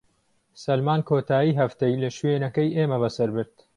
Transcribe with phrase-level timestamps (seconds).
[0.63, 3.55] سەلمان کۆتاییی هەفتەی لە شوێنەکەی ئێمە بەسەر برد.